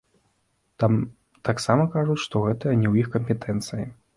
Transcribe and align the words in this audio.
Там 0.83 0.95
таксама 1.49 1.87
кажуць, 1.97 2.17
што 2.27 2.35
гэта 2.47 2.73
не 2.81 2.87
ў 2.93 3.07
іх 3.07 3.15
кампетэнцыі. 3.19 3.89